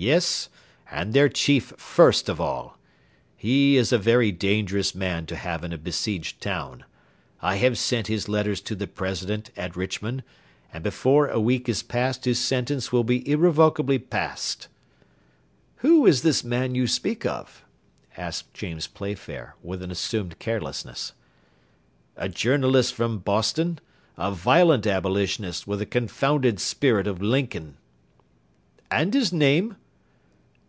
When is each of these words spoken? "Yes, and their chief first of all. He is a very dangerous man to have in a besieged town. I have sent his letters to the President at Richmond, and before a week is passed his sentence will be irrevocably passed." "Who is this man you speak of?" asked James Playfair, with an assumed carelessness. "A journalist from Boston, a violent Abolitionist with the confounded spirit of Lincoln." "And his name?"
"Yes, 0.00 0.48
and 0.88 1.12
their 1.12 1.28
chief 1.28 1.72
first 1.76 2.28
of 2.28 2.40
all. 2.40 2.78
He 3.36 3.76
is 3.76 3.90
a 3.90 3.98
very 3.98 4.30
dangerous 4.30 4.94
man 4.94 5.26
to 5.26 5.34
have 5.34 5.64
in 5.64 5.72
a 5.72 5.76
besieged 5.76 6.40
town. 6.40 6.84
I 7.42 7.56
have 7.56 7.76
sent 7.76 8.06
his 8.06 8.28
letters 8.28 8.60
to 8.60 8.76
the 8.76 8.86
President 8.86 9.50
at 9.56 9.74
Richmond, 9.74 10.22
and 10.72 10.84
before 10.84 11.26
a 11.26 11.40
week 11.40 11.68
is 11.68 11.82
passed 11.82 12.26
his 12.26 12.38
sentence 12.38 12.92
will 12.92 13.02
be 13.02 13.28
irrevocably 13.28 13.98
passed." 13.98 14.68
"Who 15.78 16.06
is 16.06 16.22
this 16.22 16.44
man 16.44 16.76
you 16.76 16.86
speak 16.86 17.26
of?" 17.26 17.64
asked 18.16 18.54
James 18.54 18.86
Playfair, 18.86 19.56
with 19.64 19.82
an 19.82 19.90
assumed 19.90 20.38
carelessness. 20.38 21.12
"A 22.16 22.28
journalist 22.28 22.94
from 22.94 23.18
Boston, 23.18 23.80
a 24.16 24.30
violent 24.30 24.86
Abolitionist 24.86 25.66
with 25.66 25.80
the 25.80 25.86
confounded 25.86 26.60
spirit 26.60 27.08
of 27.08 27.20
Lincoln." 27.20 27.78
"And 28.92 29.12
his 29.12 29.32
name?" 29.32 29.74